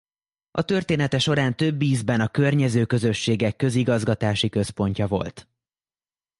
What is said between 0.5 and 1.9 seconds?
A története során több